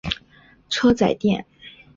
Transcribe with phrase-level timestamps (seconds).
[0.67, 1.45] 车仔电。